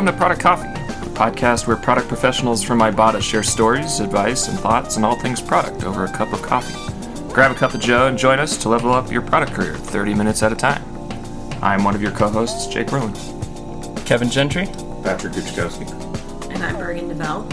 [0.00, 4.58] Welcome to Product Coffee, a podcast where product professionals from Ibotta share stories, advice, and
[4.58, 6.74] thoughts on all things product over a cup of coffee.
[7.34, 10.14] Grab a cup of Joe and join us to level up your product career 30
[10.14, 10.82] minutes at a time.
[11.60, 13.12] I'm one of your co-hosts, Jake Rowan.
[14.06, 14.64] Kevin Gentry.
[15.02, 16.50] Patrick Guchkowski.
[16.50, 17.46] And I'm Bergen DeVell.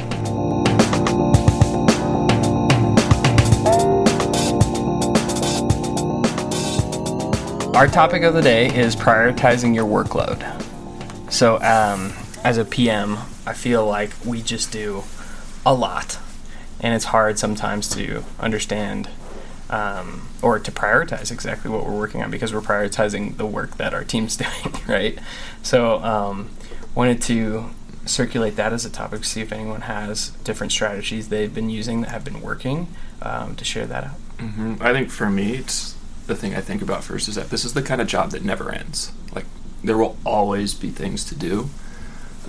[7.75, 10.63] Our topic of the day is prioritizing your workload.
[11.29, 12.13] So, um,
[12.47, 15.03] as a PM, I feel like we just do
[15.65, 16.17] a lot,
[16.79, 19.09] and it's hard sometimes to understand
[19.69, 23.93] um, or to prioritize exactly what we're working on because we're prioritizing the work that
[23.93, 25.19] our team's doing, right?
[25.61, 26.49] So, um,
[26.95, 27.65] wanted to
[28.05, 32.11] circulate that as a topic, see if anyone has different strategies they've been using that
[32.11, 32.87] have been working
[33.21, 34.37] um, to share that out.
[34.37, 34.75] Mm-hmm.
[34.79, 37.73] I think for me, it's the thing I think about first is that this is
[37.73, 39.11] the kind of job that never ends.
[39.35, 39.47] Like
[39.83, 41.69] there will always be things to do.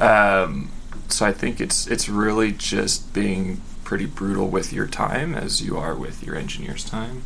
[0.00, 0.70] Um,
[1.08, 5.77] so I think it's it's really just being pretty brutal with your time as you
[5.77, 7.22] are with your engineer's time.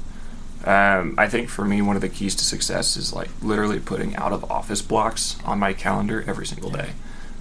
[0.65, 4.15] Um, I think for me, one of the keys to success is like literally putting
[4.15, 6.91] out of office blocks on my calendar every single day.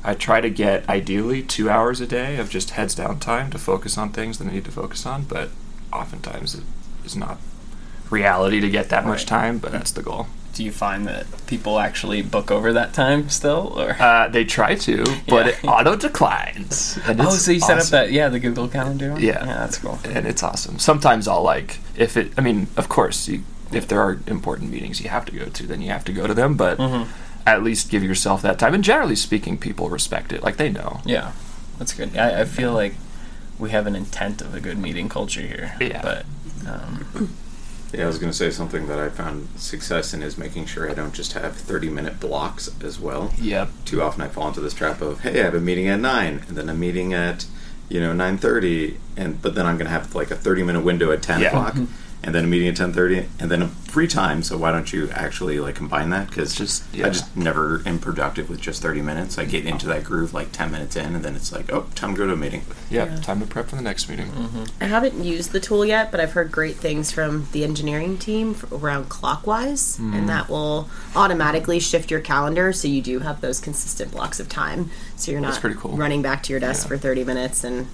[0.04, 3.60] I try to get ideally two hours a day of just heads down time to
[3.60, 5.50] focus on things that I need to focus on, but
[5.94, 6.64] oftentimes it
[7.06, 7.38] is not
[8.10, 10.26] reality to get that much time, but that's the goal.
[10.54, 13.92] Do you find that people actually book over that time still, or?
[14.00, 15.52] Uh, they try to, but Yeah.
[15.54, 17.00] it auto declines.
[17.06, 17.92] And oh, so you set up awesome.
[17.92, 19.22] that yeah the Google Calendar one?
[19.22, 19.46] Yeah.
[19.46, 19.98] yeah, that's cool.
[20.04, 20.78] and it's awesome.
[20.80, 22.34] Sometimes I'll like if it.
[22.38, 25.64] I mean, of course, you, if there are important meetings you have to go to,
[25.66, 26.56] then you have to go to them.
[26.56, 27.08] But Mhm.
[27.48, 28.74] at least give yourself that time.
[28.74, 30.44] And generally speaking, people respect it.
[30.44, 31.00] Like they know.
[31.06, 31.32] Yeah,
[31.80, 32.16] that's good.
[32.18, 32.96] I, I feel like
[33.58, 35.76] we have an intent of a good meeting culture here.
[35.80, 36.02] Yeah.
[36.02, 36.26] but
[36.68, 37.36] um,
[37.94, 40.90] Yeah, I was going to say something that I found success in is making sure
[40.90, 43.34] I don't just have 30 minute blocks as well.
[43.38, 43.70] Yep.
[43.86, 46.44] Too often I fall into this trap of, hey, I have a meeting at 9
[46.48, 47.46] and then a meeting at,
[47.90, 51.12] you know, 9.30 and but then I'm going to have like a 30 minute window
[51.12, 51.48] at 10 Yeah.
[51.50, 51.86] o'clock mm-hmm.
[52.24, 54.44] And then a meeting at 10.30 and then a free time.
[54.44, 56.30] So why don't you actually like combine that?
[56.30, 57.08] Because Just- yeah.
[57.08, 59.38] I just never am productive with just 30 minutes.
[59.40, 62.14] I get into that groove like 10 minutes in and then it's like, oh, time
[62.14, 62.62] to go to a meeting.
[62.92, 63.10] Yep.
[63.10, 63.16] Yeah.
[63.22, 64.28] Time to prep for the next meeting.
[64.28, 64.64] Mm-hmm.
[64.82, 68.56] I haven't used the tool yet, but I've heard great things from the engineering team
[68.72, 70.14] around clockwise, Mm.
[70.16, 74.48] and that will automatically shift your calendar so you do have those consistent blocks of
[74.48, 74.90] time.
[75.16, 75.98] So you're not cool.
[75.98, 76.90] running back to your desk Yeah.
[76.90, 77.64] for 30 minutes.
[77.64, 77.88] And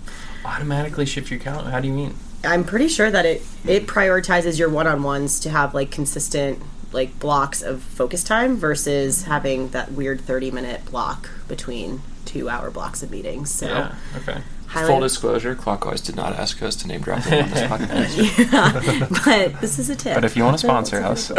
[0.45, 1.71] automatically shift your calendar.
[1.71, 2.15] How do you mean?
[2.47, 6.61] I'm pretty sure that it it prioritizes your one-on-ones to have like consistent
[6.93, 12.71] like blocks of focus time versus having that weird 30 minute block between two hour
[12.71, 13.51] blocks of meetings.
[13.51, 13.95] So Yeah.
[14.17, 14.41] Okay.
[14.67, 19.25] highly Full disclosure: Clockwise did not ask us to name drop them on this podcast.
[19.25, 20.15] but this is a tip.
[20.15, 21.29] But if you want to sponsor us,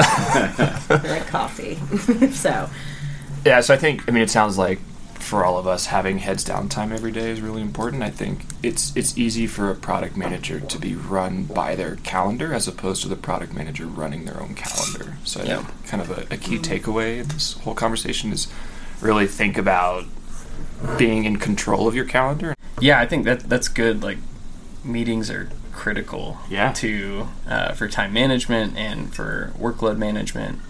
[0.90, 1.76] like coffee.
[2.32, 2.68] so
[3.46, 4.80] Yeah, so I think I mean it sounds like
[5.20, 8.02] for all of us having heads down time every day is really important.
[8.02, 12.52] I think it's it's easy for a product manager to be run by their calendar
[12.54, 15.16] as opposed to the product manager running their own calendar.
[15.24, 15.66] So Yeah.
[15.86, 18.48] kind of a, a key takeaway in this whole conversation is
[19.00, 20.04] really think about
[20.96, 22.54] being in control of your calendar.
[22.80, 24.02] yeah, I think that that's good.
[24.02, 24.18] Like
[24.84, 26.38] meetings are critical.
[26.48, 26.72] Yeah.
[26.74, 30.60] To uh, for time management and for workload management.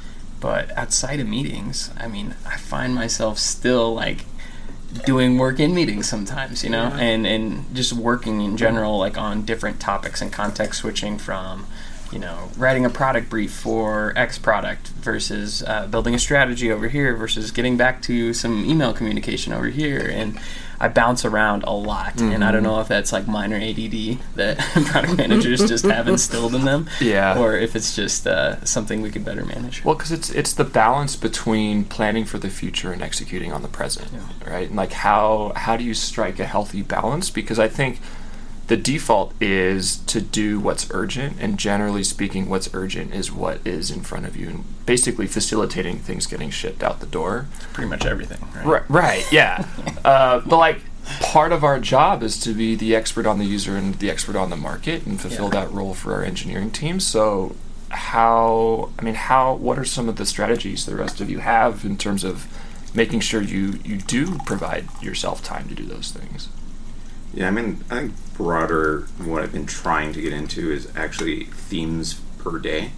[0.40, 4.24] But outside of meetings, I mean, I find myself still like
[5.04, 9.44] doing work in meetings sometimes, you know, and and just working in general, like on
[9.44, 11.66] different topics and context switching from,
[12.12, 16.88] you know, writing a product brief for X product versus uh, building a strategy over
[16.88, 20.38] here versus getting back to some email communication over here, and
[20.80, 24.58] I bounce around a lot, and I don't know if that's like minor ADD that
[24.86, 27.36] product managers just have instilled in them, Yeah.
[27.38, 29.84] or if it's just uh, something we could better manage.
[29.84, 33.68] Well, because it's it's the balance between planning for the future and executing on the
[33.68, 34.08] present,
[34.46, 34.68] right?
[34.68, 37.28] And like how how do you strike a healthy balance?
[37.28, 37.98] Because I think
[38.68, 43.90] the default is to do what's urgent, and generally speaking, what's urgent is what is
[43.90, 47.46] in front of you, and basically facilitating things getting shipped out the door.
[47.72, 48.66] Pretty much everything, right?
[48.66, 49.66] Right, right, yeah.
[50.04, 50.80] uh, but like
[51.20, 54.36] part of our job is to be the expert on the user and the expert
[54.36, 55.64] on the market and fulfill Yeah.
[55.64, 57.00] that role for our engineering team.
[57.00, 57.56] So,
[57.88, 61.86] how, I mean, how, what are some of the strategies the rest of you have
[61.86, 62.46] in terms of
[62.94, 66.48] making sure you, you do provide yourself time to do those things?
[67.34, 71.44] Yeah, I mean, I think broader what I've been trying to get into is actually
[71.44, 72.92] themes per day.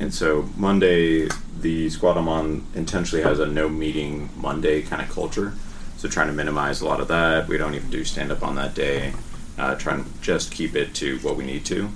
[0.00, 1.28] And so Monday,
[1.58, 5.54] the squad I'm on intentionally has a no meeting Monday kind of culture.
[5.96, 7.48] So trying to minimize a lot of that.
[7.48, 9.14] We don't even do stand up on that day.
[9.58, 11.90] Uh, trying to just keep it to what we need to.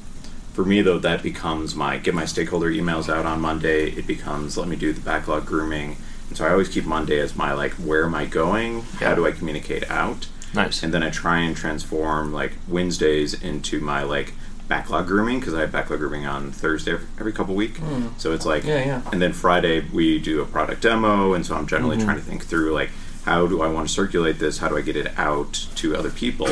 [0.53, 3.91] For me, though, that becomes my get my stakeholder emails out on Monday.
[3.91, 5.97] It becomes let me do the backlog grooming.
[6.29, 8.83] And so I always keep Monday as my like, where am I going?
[8.99, 10.27] How do I communicate out?
[10.55, 10.83] Nice.
[10.83, 14.35] and then I try and transform like Wednesdays into my like
[14.69, 17.79] backlog grooming because I have backlog grooming on Thursday every couple week.
[18.19, 18.65] So it's like.
[18.65, 19.03] Yeah, yeah.
[19.13, 22.05] And then Friday we do a product demo, and so I'm generally Mm-hmm.
[22.07, 22.91] trying to think through like
[23.25, 24.59] how do I want to circulate this?
[24.59, 26.49] How do I get it out to other people?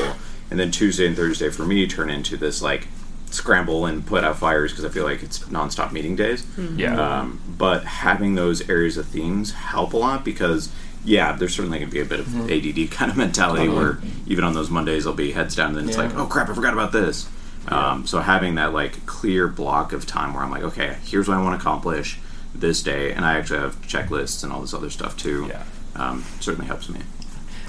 [0.50, 2.88] And then Tuesday and Thursday for me turn into this like
[3.30, 6.44] scramble and put out fires because I feel like it's nonstop meeting days.
[6.76, 7.00] yeah.
[7.20, 10.70] Um, but having those areas of themes help a lot because,
[11.04, 14.44] yeah, there's certainly going to be a bit of ADD kind of mentality where even
[14.44, 16.04] on those Mondays I'll be heads down and then it's Yeah.
[16.04, 17.28] like, oh crap, I forgot about this.
[17.68, 21.36] Um, so having that like clear block of time where I'm like, okay, here's what
[21.36, 22.18] I want to accomplish
[22.54, 25.46] this day, and I actually have checklists and all this other stuff too.
[25.48, 25.62] Yeah.
[25.94, 27.00] Um, certainly helps me.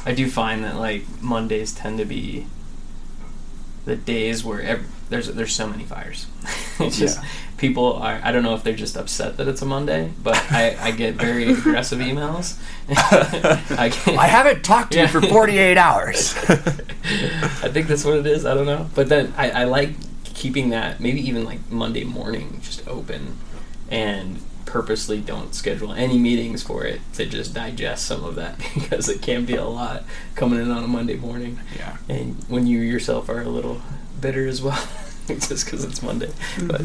[0.06, 2.48] I do find that like Mondays tend to be
[3.86, 6.25] the days where ev- there's there's so many fires.
[6.79, 7.29] it's just Yeah.
[7.57, 8.19] people are.
[8.23, 11.15] I don't know if they're just upset that it's a Monday, but I, I get
[11.15, 12.57] very aggressive emails.
[12.89, 15.03] I, get, I haven't talked to Yeah.
[15.03, 16.33] you for 48 hours.
[16.49, 18.45] I think that's what it is.
[18.45, 19.91] I don't know, but then I, I like
[20.23, 23.37] keeping that maybe even like Monday morning just open,
[23.89, 29.09] and purposely don't schedule any meetings for it to just digest some of that because
[29.09, 30.03] it can be a lot
[30.35, 31.59] coming in on a Monday morning.
[31.77, 31.97] yeah.
[32.07, 33.81] and when you yourself are a little
[34.21, 34.88] bitter as well
[35.27, 36.29] just because it's monday
[36.63, 36.81] but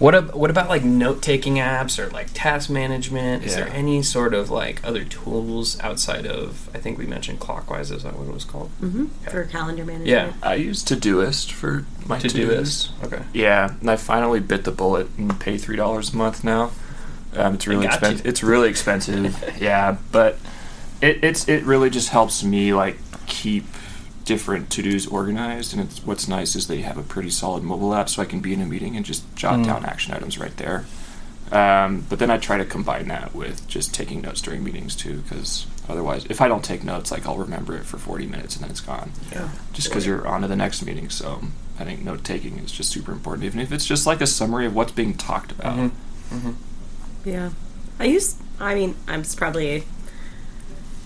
[0.00, 4.34] what, ab- what about like note-taking apps or like task management is there any sort
[4.34, 8.34] of like other tools outside of i think we mentioned clockwise is that what it
[8.34, 9.30] was called hmm Okay.
[9.30, 10.08] For calendar management.
[10.08, 14.64] yeah I use Todoist for my to do this okay Yeah, and I finally bit
[14.64, 16.72] the bullet and pay three dollars a month now.
[17.36, 18.26] Um, it's really expensive.
[18.26, 19.54] It's really expensive.
[19.60, 20.38] yeah, but
[21.02, 22.96] it, it's it really just helps me like
[23.26, 23.64] keep
[24.24, 25.72] different to dos organized.
[25.72, 28.40] And it's, what's nice is they have a pretty solid mobile app, so I can
[28.40, 29.64] be in a meeting and just jot Mm.
[29.66, 30.84] down action items right there.
[31.52, 35.18] Um, but then I try to combine that with just taking notes during meetings too,
[35.20, 38.64] because otherwise, if I don't take notes, like I'll remember it for forty minutes and
[38.64, 39.50] then it's gone Yeah.
[39.74, 41.10] just because you're on to the next meeting.
[41.10, 41.42] So
[41.78, 44.64] I think note taking is just super important, even if it's just like a summary
[44.66, 45.76] of what's being talked about.
[45.76, 45.90] Mhm.
[46.32, 46.50] Mm-hmm.
[47.26, 47.50] Yeah.
[48.00, 49.84] I use, I mean, I'm probably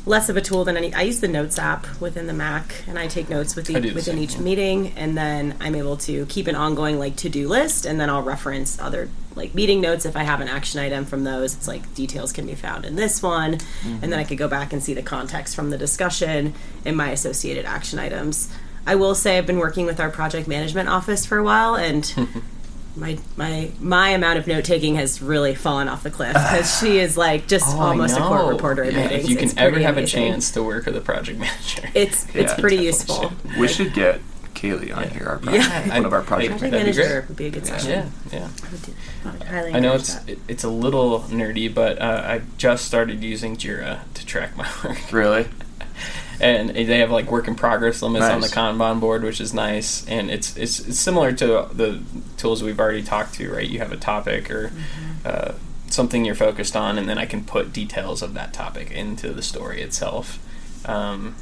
[0.09, 0.93] less of a tool than any.
[0.95, 4.19] I use the Notes app within the Mac, and I take notes with the, within
[4.19, 4.45] each thing.
[4.45, 8.09] meeting, and then I'm able to keep an ongoing like to do list, and then
[8.11, 11.55] I'll reference other like meeting notes if I have an action item from those.
[11.55, 14.73] It's like details can be found in this one, and then I could go back
[14.73, 16.55] and see the context from the discussion
[16.85, 18.53] in my associated action items.
[18.87, 22.03] I will say I've been working with our project management office for a while, and
[22.97, 26.99] my my my amount of note taking has really fallen off the cliff because she
[26.99, 29.25] is like just Oh, almost a court reporter Yeah, meetings.
[29.25, 30.25] if you can It's ever have amazing.
[30.25, 32.57] a chance to work with a project manager it's it's Yeah.
[32.61, 33.33] pretty useful.
[33.59, 34.21] We should get
[34.55, 35.89] Kaylee on here, our project, Yeah.
[35.95, 37.91] one of our project Project That'd be manager would be a good session.
[37.91, 38.49] yeah yeah
[39.25, 40.29] I I would highly I know it's that.
[40.31, 44.69] it, it's a little nerdy, but uh, I just started using Jira to track my
[44.85, 45.13] work.
[45.13, 45.47] Really?
[46.41, 48.55] And they have like work in progress limits on the Nice.
[48.55, 50.07] Kanban board, which is nice.
[50.07, 52.01] And it's, it's it's similar to the
[52.37, 53.69] tools we've already talked to, right?
[53.69, 54.71] You have a topic or
[55.25, 55.53] uh,
[55.89, 59.43] something you're focused on, and then I can put details of that topic into the
[59.43, 60.39] story itself.
[60.87, 61.35] Um,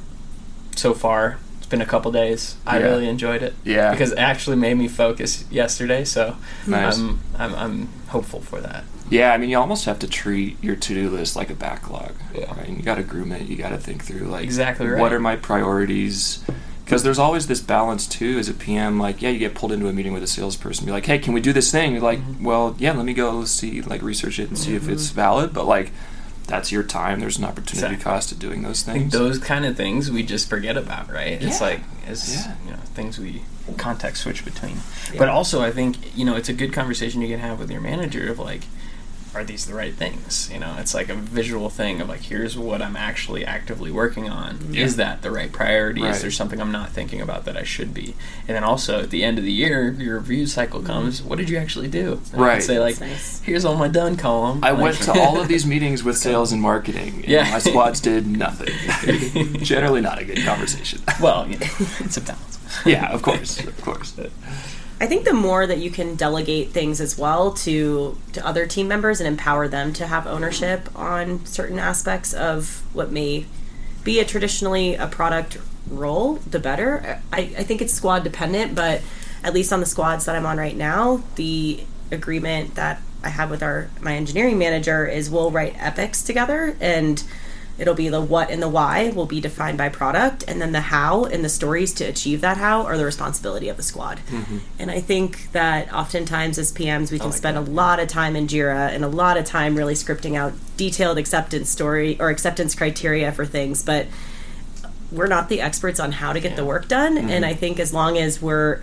[0.76, 2.56] so far, it's been a couple days.
[2.66, 2.84] I Yeah.
[2.86, 3.54] really enjoyed it.
[3.64, 3.90] Yeah.
[3.92, 6.04] because it actually made me focus yesterday.
[6.04, 6.36] So
[6.66, 6.98] Nice.
[6.98, 8.84] I'm, I'm I'm hopeful for that.
[9.10, 12.12] Yeah, I mean, you almost have to treat your to-do list like a backlog.
[12.34, 12.52] Yeah.
[12.58, 12.68] Right?
[12.68, 13.42] You got to groom it.
[13.42, 15.00] You got to think through like Exactly right.
[15.00, 16.42] What are my priorities?
[16.84, 18.38] Because there's always this balance too.
[18.38, 20.86] As a PM, like yeah, you get pulled into a meeting with a salesperson.
[20.86, 21.92] Be like, hey, can we do this thing?
[21.92, 22.44] You're like, Mm-hmm.
[22.44, 25.52] well, yeah, let me go see, like, research it and see if it's valid.
[25.52, 25.90] But like,
[26.46, 27.18] that's your time.
[27.18, 28.04] There's an opportunity Exactly.
[28.04, 29.12] cost to doing those things.
[29.12, 31.42] those kind of things we just forget about, right?
[31.42, 32.54] It's like it's Yeah.
[32.64, 33.42] you know things we
[33.76, 34.76] context switch between.
[35.18, 37.80] But also, I think you know it's a good conversation you can have with your
[37.80, 38.62] manager of like,
[39.36, 40.50] are these the right things?
[40.52, 44.28] You know, it's like a visual thing of like, here's what I'm actually actively working
[44.28, 44.72] on.
[44.72, 44.84] Yeah.
[44.84, 46.02] Is that the right priority?
[46.02, 46.14] Right.
[46.14, 48.14] Is there something I'm not thinking about that I should be?
[48.48, 50.86] And then also at the end of the year, your review cycle mm-hmm.
[50.88, 51.22] comes.
[51.22, 52.12] What did you actually do?
[52.12, 52.62] And I can Right.
[52.62, 53.40] Say like, nice.
[53.42, 54.64] here's all my done column.
[54.64, 57.50] I Like- went to all of these meetings with sales and marketing, and Yeah.
[57.50, 58.72] my squads did nothing.
[59.62, 61.00] Generally, not a good conversation.
[61.20, 61.66] well, you know,
[62.00, 62.58] it's a balance.
[62.86, 64.14] yeah, of course, of course.
[64.98, 68.88] I think the more that you can delegate things as well to to other team
[68.88, 73.44] members and empower them to have ownership on certain aspects of what may
[74.04, 75.58] be a traditionally a product
[75.90, 77.20] role, the better.
[77.32, 79.02] I, I think it's squad dependent, but
[79.44, 83.50] at least on the squads that I'm on right now, the agreement that I have
[83.50, 87.22] with our my engineering manager is we'll write epics together and
[87.78, 90.80] it'll be the what and the why will be defined by product and then the
[90.80, 94.18] how and the stories to achieve that how are the responsibility of the squad.
[94.30, 94.58] Mm-hmm.
[94.78, 98.46] And i think that oftentimes as pms we can spend a lot of time in
[98.46, 103.32] jira and a lot of time really scripting out detailed acceptance story or acceptance criteria
[103.32, 104.06] for things but
[105.12, 107.16] we're not the experts on how to get the work done.
[107.16, 107.44] And mm-hmm.
[107.44, 108.80] i think as long as we're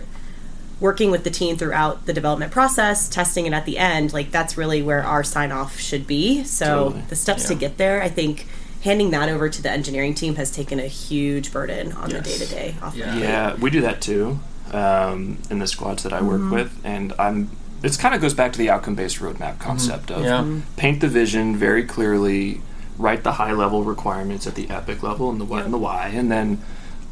[0.80, 4.56] working with the team throughout the development process, testing it at the end, like that's
[4.56, 6.44] really where our sign off should be.
[6.44, 7.02] So Totally.
[7.08, 8.46] the steps to get there, I think
[8.84, 12.36] handing that over to the engineering team has taken a huge burden on the day
[12.38, 13.16] to day Yeah.
[13.16, 14.38] Yeah, we do that too
[14.72, 16.54] um, in the squads that I work Mm-hmm.
[16.54, 17.50] with, and I'm.
[17.80, 20.60] This kind of goes back to the outcome-based roadmap concept of Yeah.
[20.76, 22.60] paint the vision very clearly,
[22.98, 26.30] write the high-level requirements at the epic level and the what and the why, and
[26.32, 26.62] then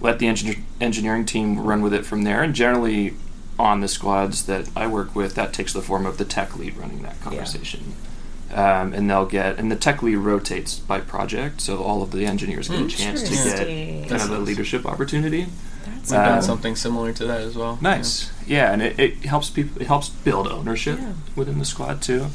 [0.01, 2.43] let the engineer, engineering team run with it from there.
[2.43, 3.15] And generally,
[3.59, 6.77] on the squads that I work with, that takes the form of the tech lead
[6.77, 7.93] running that conversation.
[8.53, 12.27] Um, and they'll get, and the tech lead rotates by project, so all of the
[12.27, 14.47] engineers get a chance to get kind That's of a nice.
[14.47, 15.47] leadership opportunity.
[15.87, 17.79] We've done Um, something similar to that as well.
[17.81, 19.81] Nice, yeah, and it, it helps people.
[19.81, 21.13] It helps build ownership Yeah.
[21.35, 22.27] within the squad too.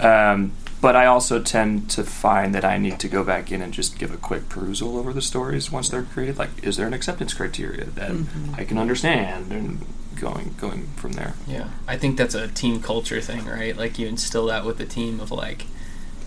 [0.00, 3.72] Um, but I also tend to find that I need to go back in and
[3.72, 6.38] just give a quick perusal over the stories once they're created.
[6.38, 8.12] Like, is there an acceptance criteria that
[8.56, 9.84] I can understand, and
[10.20, 11.34] going going from there.
[11.46, 13.76] Yeah, I think that's a team culture thing, right?
[13.76, 15.66] Like you instill that with the team of like,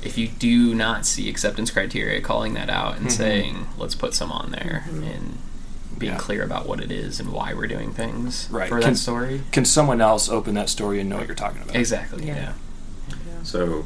[0.04, 3.12] if you do not see acceptance criteria, calling that out and Mhm.
[3.12, 5.38] saying, let's put some on there and
[5.98, 6.18] being Yeah.
[6.18, 8.68] clear about what it is and why we're doing things Right.
[8.68, 9.44] for Can- that story.
[9.52, 11.76] Can someone else open that story and know what you're talking about?
[11.76, 12.26] Exactly.
[12.26, 12.54] Yeah.
[13.10, 13.14] Yeah.
[13.44, 13.86] So,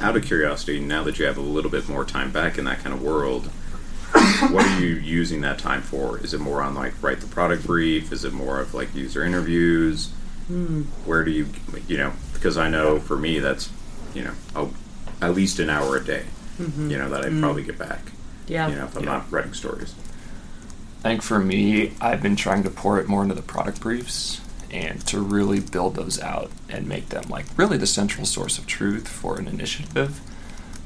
[0.00, 2.82] out of curiosity, now that you have a little bit more time back in that
[2.82, 3.50] kind of world,
[4.50, 6.18] what are you using that time for?
[6.18, 8.12] Is it more on like write the product brief?
[8.12, 10.10] Is it more of like user interviews?
[10.48, 10.82] Hmm.
[11.04, 11.48] Where do you,
[11.86, 13.70] you know, because I know for me that's,
[14.14, 14.68] you know, a,
[15.24, 16.24] at least an hour a day,
[16.58, 16.90] mm-hmm.
[16.90, 17.40] you know, that I mm.
[17.40, 18.12] probably get back,
[18.48, 18.68] Yeah.
[18.68, 19.10] you know, if I'm Yeah.
[19.10, 19.94] not writing stories.
[21.04, 24.40] I think for me, I've been trying to pour it more into the product briefs
[24.70, 28.66] and to really build those out and make them like really the central source of
[28.66, 30.20] truth for an initiative.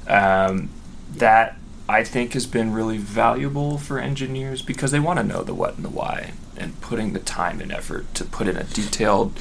[0.09, 0.71] Um,
[1.15, 1.57] that
[1.89, 5.77] I think has been really valuable for engineers because they want to know the what
[5.77, 9.39] and the why and putting the time and effort to put in a detailed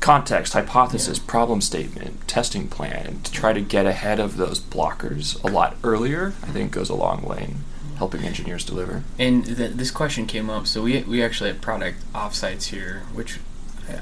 [0.00, 5.48] context, hypothesis, problem statement, testing plan to try to get ahead of those blockers a
[5.48, 7.56] lot earlier, I think goes a long way in
[7.96, 9.04] helping engineers deliver.
[9.18, 10.66] And th- this question came up.
[10.66, 13.38] So we we actually have product offsites here, which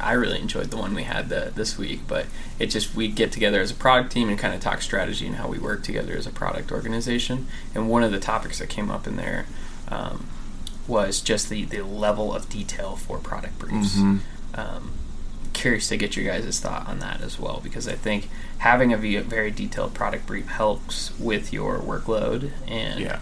[0.00, 2.00] I really enjoyed the one we had the, this week.
[2.07, 2.26] But
[2.59, 5.37] it just we get together as a product team and kind of talk strategy and
[5.37, 7.47] how we work together as a product organization.
[7.75, 9.47] And one of the topics that came up in there
[9.88, 10.26] um,
[10.87, 13.97] was just the the level of detail for product briefs.
[13.97, 14.21] Mhm.
[14.54, 14.92] Um,
[15.52, 18.28] curious to get your guys' thought on that as well because I think
[18.59, 23.21] having a very detailed product brief helps with your workload and Yeah.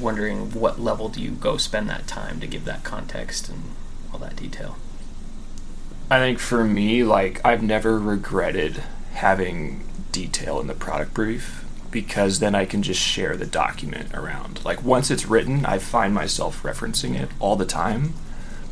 [0.00, 3.62] wondering what level do you go spend that time to give that context and
[4.12, 4.76] all that detail.
[6.10, 8.82] I think for me, like I've never regretted
[9.14, 14.64] having detail in the product brief because then I can just share the document around.
[14.64, 18.14] Like once it's written, I find myself referencing it all the time,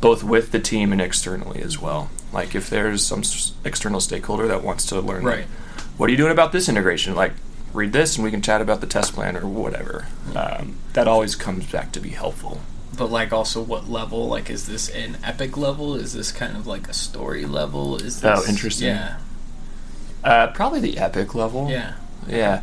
[0.01, 2.09] both with the team and externally as well.
[2.33, 5.45] Like if there's some s- external stakeholder that wants to learn, Right.
[5.97, 7.15] what are you doing about this integration?
[7.15, 7.33] Like
[7.73, 10.07] read this and we can chat about the test plan or whatever.
[10.35, 12.61] Um, that always comes back to be helpful.
[12.99, 14.27] But like also what level?
[14.27, 15.95] Like is this an epic level?
[15.95, 17.95] Is this kind of like a story level?
[17.95, 18.89] Is Oh, interesting.
[18.89, 19.17] Yeah.
[20.23, 21.69] Uh, probably the epic level.
[21.69, 21.93] Yeah.
[22.27, 22.61] Yeah.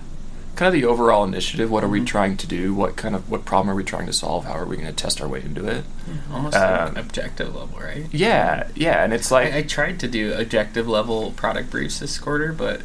[0.57, 1.71] Kind of the overall initiative.
[1.71, 1.93] What are Mm-hmm.
[1.93, 2.75] we trying to do?
[2.75, 4.45] What kind of what problem are we trying to solve?
[4.45, 5.85] How are we going to test our way into it?
[6.33, 8.07] Almost Um, like objective level, right?
[8.13, 12.19] Yeah, yeah, and it's like I, I tried to do objective level product briefs this
[12.19, 12.83] quarter, but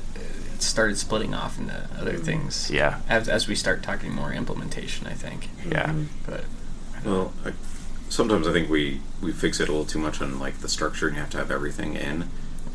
[0.53, 2.69] it started splitting off into other things.
[2.71, 5.49] yeah, As, as we start talking more implementation, I think.
[5.69, 5.93] yeah,
[6.25, 6.43] But
[7.05, 7.53] Well, I,
[8.09, 11.07] sometimes I think we, we fix it a little too much on like the structure,
[11.07, 12.23] and you have to have everything in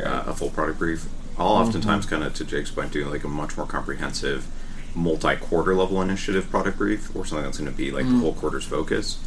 [0.03, 1.07] uh, a full product brief.
[1.39, 4.47] I'll oftentimes kind of, to Jake's point, do like a much more comprehensive,
[4.95, 8.65] multi-quarter level initiative product brief, or something that's going to be like the whole quarter's
[8.65, 9.19] focus,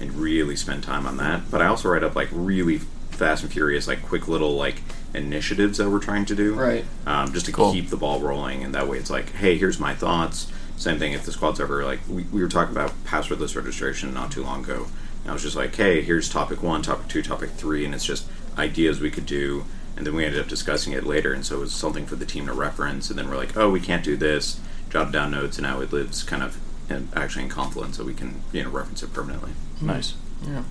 [0.00, 1.50] and really spend time on that.
[1.50, 2.78] But I also write up like really
[3.10, 6.84] fast and furious, like quick little like initiatives that we're trying to do, Right.
[7.06, 7.72] Um, just to Cool.
[7.72, 10.50] keep the ball rolling, and that way it's like, hey, here's my thoughts.
[10.78, 14.30] Same thing if the squad's ever like we, we were talking about passwordless registration not
[14.30, 14.86] too long ago.
[15.22, 18.04] And I was just like, hey, here's topic one, topic two, topic three, and it's
[18.04, 19.64] just ideas we could do.
[19.96, 22.24] And then we ended up discussing it later, and so it was something for the
[22.24, 23.10] team to reference.
[23.10, 24.60] And then we're like, oh, we can't do this.
[24.90, 26.58] Jotted down notes, and now it lives kind of
[26.88, 29.50] in, actually in Confluence, so we can you know reference it permanently.
[29.80, 29.86] Hmm.
[29.86, 30.14] Nice.
[30.46, 30.62] Yeah.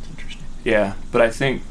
[0.00, 0.44] It's interesting.
[0.64, 1.62] Yeah, but I think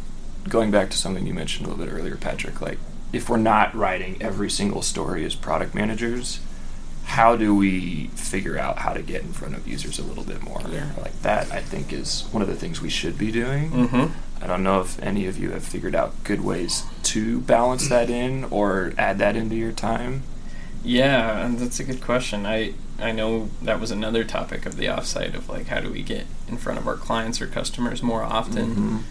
[0.47, 2.79] going back to something you mentioned a little bit earlier, Patrick, like
[3.11, 6.39] if we're not writing every single story as product managers,
[7.17, 10.39] how do we figure out how to get in front of users a little bit
[10.43, 10.61] more?
[10.69, 10.91] Yeah.
[11.01, 13.71] Like that, I think, is one of the things we should be doing.
[13.71, 14.43] Mm-hmm.
[14.43, 18.09] I don't know if any of you have figured out good ways to balance that
[18.21, 20.21] in or add that into your time.
[20.83, 22.45] Yeah, and that's a good question.
[22.45, 26.03] I I know that was another topic of the offsite of like how do we
[26.03, 29.05] get in front of our clients or customers more often.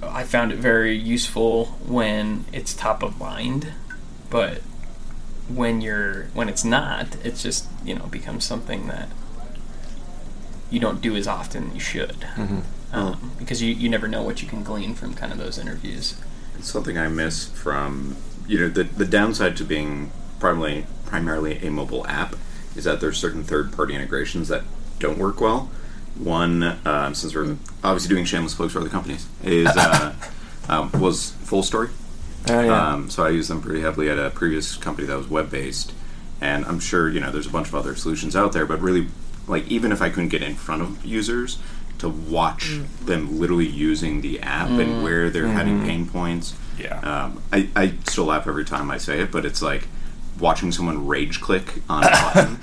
[0.00, 3.72] I found it very useful when it's top of mind,
[4.30, 4.62] but
[5.54, 9.08] when you're when it's not, it's just you know becomes something that
[10.70, 12.26] you don't do as often as you should.
[12.92, 16.20] Um, because you, you never know what you can glean from kind of those interviews.
[16.58, 18.16] It's something I miss from
[18.46, 22.36] you know the the downside to being primarily primarily a mobile app
[22.76, 24.62] is that there's certain third party integrations that
[24.98, 25.70] don't work well.
[26.16, 30.14] One, um, since we're obviously doing shameless plugs for other companies, is uh,
[30.68, 31.90] um, was FullStory.
[32.48, 35.50] Oh Um, so I use them pretty heavily at a previous company that was web
[35.50, 35.92] based,
[36.40, 38.66] and I'm sure you know there's a bunch of other solutions out there.
[38.66, 39.08] But really,
[39.46, 41.58] like even if I couldn't get in front of users
[41.98, 46.98] to watch them literally using the app and where they're having pain points, yeah.
[47.00, 49.86] um, I, I still laugh every time I say it, but it's like
[50.38, 52.58] watching someone rage click on a button,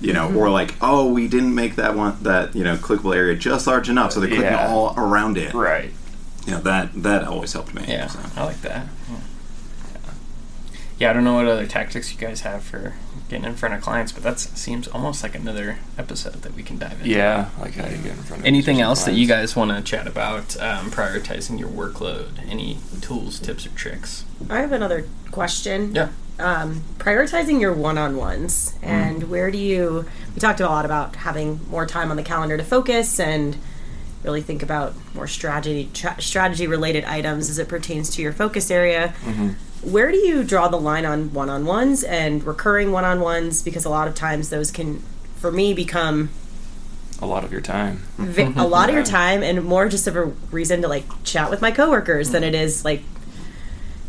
[0.00, 3.36] you know, or like, oh, we didn't make that one that you know clickable area
[3.36, 4.66] just large enough, so they're clicking Yeah.
[4.68, 5.54] all around it.
[5.54, 5.92] right.
[6.46, 7.84] You know that that always helped me.
[7.88, 8.20] Yeah, so.
[8.36, 8.86] I like that.
[9.10, 9.16] Yeah.
[10.98, 12.94] yeah, I don't know what other tactics you guys have for
[13.28, 16.76] getting in front of clients, but that seems almost like another episode that we can
[16.78, 17.08] dive into.
[17.08, 19.56] Yeah, like how you get in front of Anything users and else that you guys
[19.56, 22.28] want to chat about um, prioritizing your workload?
[22.46, 24.24] Any tools, tips, or tricks?
[24.50, 25.94] I have another question.
[25.94, 26.10] Yeah.
[26.38, 30.04] um, prioritizing your one-on-ones and where do you
[30.34, 33.56] we talked a lot about having more time on the calendar to focus and
[34.24, 38.70] really think about more strategy tra- strategy related items as it pertains to your focus
[38.70, 39.48] area mm-hmm.
[39.90, 44.14] where do you draw the line on one-on-ones and recurring one-on-ones because a lot of
[44.14, 45.02] times those can
[45.36, 46.30] for me become
[47.22, 47.98] a lot of your time.
[48.18, 51.48] vi- a lot of your time and more just of a reason to like chat
[51.50, 53.02] with my coworkers than it is like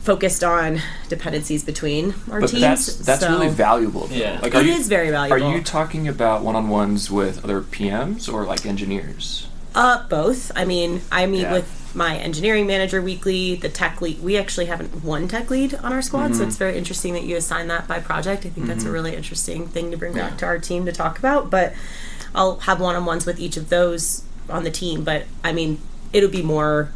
[0.02, 2.62] focused on dependencies between our But teams.
[2.62, 4.08] that's that's So- really valuable.
[4.08, 4.16] Though.
[4.16, 4.40] Yeah.
[4.42, 5.46] like It you, is very valuable.
[5.46, 9.48] Are you talking about one-on-ones with other PMs or like engineers?
[9.76, 10.52] Uh, both.
[10.56, 11.52] I mean, I meet Yeah.
[11.54, 14.22] with my engineering manager weekly, the tech lead.
[14.22, 16.34] We actually haven't one tech lead on our squad, Mm-hmm.
[16.40, 18.46] so it's very interesting that you assign that by project.
[18.46, 21.20] I think that's a really interesting thing to bring back to our team to talk
[21.20, 21.50] about.
[21.50, 21.74] But
[22.34, 25.04] I'll have one on ones with each of those on the team.
[25.04, 25.80] But I mean,
[26.14, 26.92] it'll be more.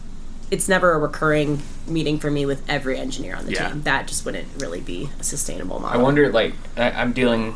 [0.52, 3.70] It's never a recurring meeting for me with every engineer on the Yeah.
[3.70, 3.84] team.
[3.84, 6.00] That just wouldn't really be a sustainable model.
[6.00, 7.56] I wonder, like, I, I'm dealing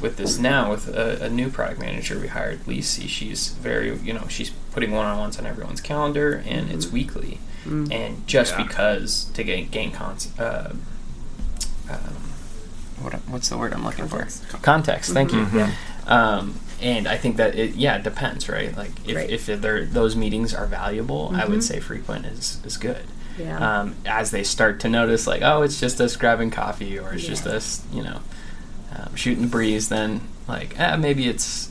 [0.00, 3.08] with this now with a, a new product manager we hired, Lisi.
[3.08, 7.38] She's very, you know, she's putting one-on-ones on everyone's calendar, and it's weekly.
[7.64, 8.62] And just Yeah.
[8.64, 10.72] because to gain gain cons, uh,
[11.90, 11.98] um,
[13.00, 14.44] what what's the word I'm looking Context.
[14.44, 14.56] for?
[14.58, 15.12] Context.
[15.12, 15.46] Thank you.
[15.52, 15.72] Yeah.
[16.06, 18.76] Um, and I think that it, yeah, it depends, right?
[18.76, 19.30] Like if, Right.
[19.30, 23.04] if they're, those meetings are valuable, I would say frequent is, is good.
[23.38, 23.80] Yeah.
[23.80, 27.26] Um, as they start to notice, like, oh, it's just us grabbing coffee, or it's
[27.26, 28.20] just us, you know,
[28.96, 29.88] um, shooting the breeze.
[29.88, 31.70] Then, like, eh, maybe it's,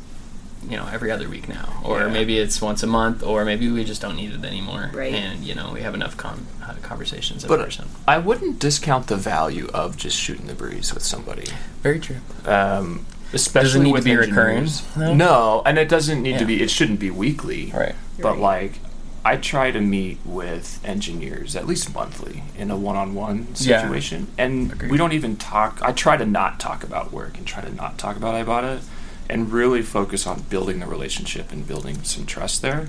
[0.70, 2.08] you know, every other week now, or Yeah.
[2.10, 5.14] maybe it's once a month, or maybe we just don't need it anymore, Right.
[5.14, 7.86] and you know, we have enough con- uh, conversations in But person.
[8.08, 11.48] I wouldn't discount the value of just shooting the breeze with somebody.
[11.84, 12.18] Very true.
[12.46, 14.82] Um, especially need to with be recurring, engineers.
[14.96, 15.14] though?
[15.14, 16.62] No, and it doesn't need to be.
[16.64, 17.72] It shouldn't be weekly.
[17.76, 17.96] Right.
[18.20, 18.40] But Right.
[18.40, 18.80] like,
[19.26, 23.82] I try to meet with engineers at least monthly in a one-on-one Yeah.
[23.82, 24.92] situation, and Agreed.
[24.92, 25.80] we don't even talk.
[25.82, 28.82] I try to not talk about work and try to not talk about Ibotta,
[29.28, 32.88] and really focus on building the relationship and building some trust there,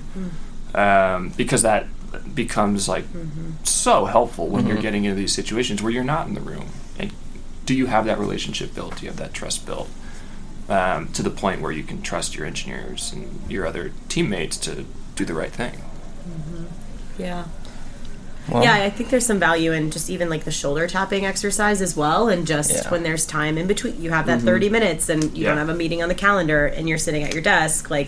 [0.75, 1.87] um, because that
[2.35, 3.05] becomes like
[3.63, 4.81] so helpful when you're Mhm.
[4.81, 6.67] getting into these situations where you're not in the room.
[6.99, 7.11] And
[7.65, 8.97] do you have that relationship built?
[8.97, 9.89] Do you have that trust built?
[10.69, 14.85] Um, to the point where you can trust your engineers and your other teammates to
[15.15, 15.81] do the right thing.
[16.27, 17.21] Mm-hmm.
[17.21, 17.45] Yeah.
[18.49, 21.81] Well, yeah, I think there's some value in just even like the shoulder tapping exercise
[21.81, 22.89] as well, and just Yeah.
[22.89, 24.47] when there's time in between, you have that mm-hmm.
[24.47, 25.49] 30 minutes, and you Yeah.
[25.49, 28.07] don't have a meeting on the calendar, and you're sitting at your desk, like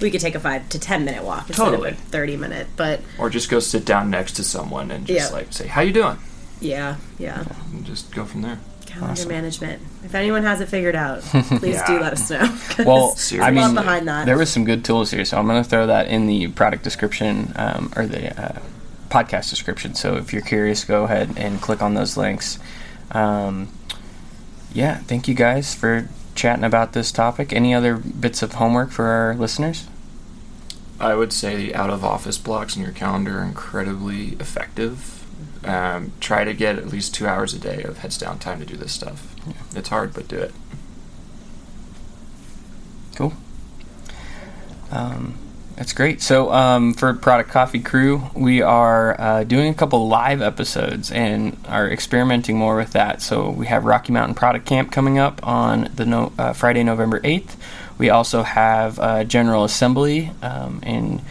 [0.00, 1.90] we could take a five to 10 minute walk instead Totally.
[1.90, 2.68] of a 30 minute.
[2.76, 5.36] But Or just go sit down next to someone and just Yeah.
[5.36, 6.18] like say, "How you doing?"
[6.60, 8.58] yeah, yeah, And just go from there.
[9.00, 9.82] Calendar management.
[10.04, 12.58] If anyone has it figured out, please do let us know.
[12.86, 14.26] Well, I I'm mean, behind that.
[14.26, 16.82] there was some good tools here, so I'm going to throw that in the product
[16.84, 18.58] description um, or the uh,
[19.08, 19.94] podcast description.
[19.94, 22.58] So if you're curious, go ahead and click on those links.
[23.10, 23.68] Um,
[24.72, 27.52] yeah, thank you guys for chatting about this topic.
[27.52, 29.86] Any other bits of homework for our listeners?
[30.98, 35.19] I would say the out of office blocks in your calendar are incredibly effective.
[35.64, 38.66] Um, try to get at least two hours a day of heads down time to
[38.66, 39.34] do this stuff.
[39.74, 40.52] It's hard, but do it.
[43.14, 43.34] Cool.
[44.90, 45.36] Um,
[45.76, 46.20] that's great.
[46.20, 51.56] So, um, for Product Coffee Crew, we are uh, doing a couple live episodes and
[51.66, 53.22] are experimenting more with that.
[53.22, 57.20] So, we have Rocky Mountain Product Camp coming up on the no- uh, Friday, November
[57.20, 57.56] 8th.
[57.96, 61.22] We also have uh, General Assembly um, and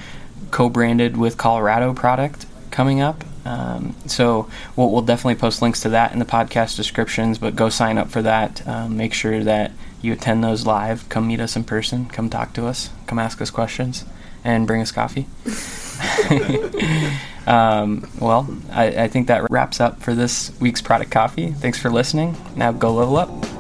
[0.52, 3.24] co branded with Colorado product coming up.
[3.45, 7.69] Um, so we'll, we'll definitely post links to that in the podcast descriptions, but go
[7.69, 8.67] sign up for that.
[8.67, 9.71] Um, make sure that
[10.02, 11.08] you attend those live.
[11.10, 12.08] Come meet us in person.
[12.08, 12.89] Come talk to us.
[13.08, 14.06] Come ask us questions
[14.43, 15.28] and bring us coffee.
[17.47, 21.52] um, well, I, I think that wraps up for this week's product coffee.
[21.52, 22.38] Thanks for listening.
[22.56, 23.59] Now go level up.